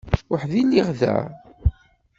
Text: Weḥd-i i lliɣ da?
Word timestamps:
Weḥd-i 0.31 0.59
i 0.61 0.63
lliɣ 0.67 0.87
da? 0.99 1.15